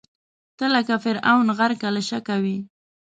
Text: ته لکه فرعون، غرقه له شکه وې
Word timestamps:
ته 0.57 0.65
لکه 0.75 0.95
فرعون، 1.03 1.47
غرقه 1.57 1.89
له 1.95 2.01
شکه 2.09 2.35
وې 2.43 2.57